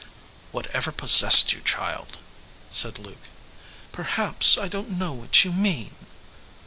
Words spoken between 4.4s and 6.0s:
I don t know what you mean."